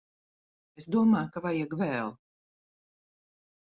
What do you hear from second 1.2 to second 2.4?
ka vajag vēl.